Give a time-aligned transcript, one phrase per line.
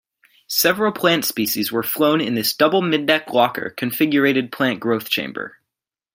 [0.47, 5.59] Several plant species were flown in this double middeck locker configurated plant growth chamber.